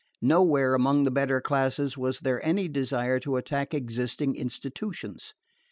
[0.23, 5.35] Nowhere among the better classes was there any desire to attack existing institutions.